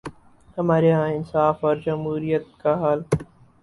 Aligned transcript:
ہمارے 0.57 0.91
ہاں 0.93 1.09
انصاف 1.09 1.65
اور 1.65 1.75
جمہوریت 1.85 2.45
کا 2.61 2.79
حال۔ 2.81 2.99